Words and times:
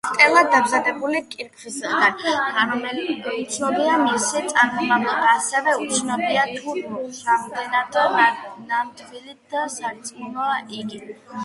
სტელა 0.09 0.41
დამზადებული 0.51 1.19
კირქვისგან, 1.33 2.23
უცნობია 3.41 3.99
მისი 4.05 4.41
წარმომავლობა, 4.55 5.29
ასევე 5.35 5.77
უცნობია 5.85 6.49
თუ 6.57 6.77
რამდენად 6.81 8.03
ნამდვილი 8.73 9.39
და 9.55 9.69
სარწმუნოა 9.79 10.59
იგი. 10.83 11.07